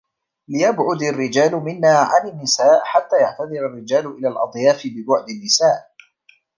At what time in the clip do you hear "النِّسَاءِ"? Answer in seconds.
2.29-2.81, 5.29-5.91